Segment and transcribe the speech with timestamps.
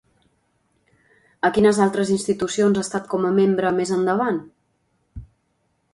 [1.49, 4.41] A quines altres institucions ha estat com a membre més endavant?